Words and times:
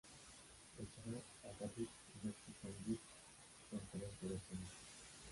এছাড়াও 0.73 1.19
একাধিক 1.43 1.89
নিজস্ব 2.13 2.45
সঙ্গীত 2.61 3.01
সংকলন 3.71 4.11
করেছেন। 4.19 4.59